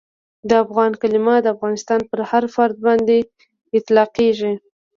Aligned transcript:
د 0.49 0.51
افغان 0.63 0.91
کلیمه 1.01 1.35
د 1.41 1.47
افغانستان 1.55 1.99
پر 2.09 2.19
هر 2.29 2.43
فرد 2.53 2.75
باندي 2.85 3.19
اطلاقیږي. 3.77 4.53